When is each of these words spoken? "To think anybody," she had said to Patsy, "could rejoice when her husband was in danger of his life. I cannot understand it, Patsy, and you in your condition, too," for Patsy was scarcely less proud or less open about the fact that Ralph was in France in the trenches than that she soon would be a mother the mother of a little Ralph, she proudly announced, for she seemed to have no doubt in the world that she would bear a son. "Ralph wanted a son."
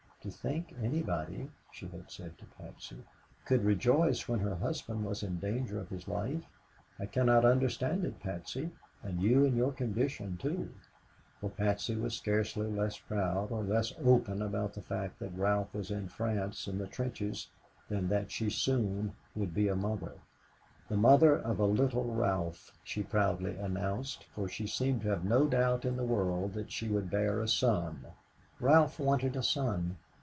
"To 0.21 0.29
think 0.29 0.75
anybody," 0.79 1.49
she 1.71 1.87
had 1.87 2.11
said 2.11 2.37
to 2.37 2.45
Patsy, 2.59 3.03
"could 3.45 3.65
rejoice 3.65 4.27
when 4.27 4.39
her 4.41 4.53
husband 4.53 5.03
was 5.03 5.23
in 5.23 5.39
danger 5.39 5.79
of 5.79 5.89
his 5.89 6.07
life. 6.07 6.43
I 6.99 7.07
cannot 7.07 7.43
understand 7.43 8.05
it, 8.05 8.19
Patsy, 8.19 8.69
and 9.01 9.19
you 9.23 9.45
in 9.45 9.55
your 9.55 9.71
condition, 9.71 10.37
too," 10.37 10.75
for 11.39 11.49
Patsy 11.49 11.95
was 11.95 12.13
scarcely 12.15 12.67
less 12.67 12.99
proud 12.99 13.51
or 13.51 13.63
less 13.63 13.93
open 14.05 14.43
about 14.43 14.75
the 14.75 14.83
fact 14.83 15.17
that 15.17 15.35
Ralph 15.35 15.73
was 15.73 15.89
in 15.89 16.07
France 16.07 16.67
in 16.67 16.77
the 16.77 16.85
trenches 16.85 17.47
than 17.89 18.07
that 18.09 18.29
she 18.31 18.51
soon 18.51 19.15
would 19.35 19.55
be 19.55 19.69
a 19.69 19.75
mother 19.75 20.13
the 20.87 20.97
mother 20.97 21.33
of 21.35 21.57
a 21.57 21.65
little 21.65 22.05
Ralph, 22.05 22.77
she 22.83 23.01
proudly 23.01 23.55
announced, 23.55 24.25
for 24.35 24.47
she 24.47 24.67
seemed 24.67 25.01
to 25.01 25.09
have 25.09 25.25
no 25.25 25.47
doubt 25.47 25.83
in 25.83 25.97
the 25.97 26.05
world 26.05 26.53
that 26.53 26.71
she 26.71 26.89
would 26.89 27.09
bear 27.09 27.41
a 27.41 27.47
son. 27.47 28.05
"Ralph 28.59 28.99
wanted 28.99 29.35
a 29.35 29.41
son." 29.41 29.97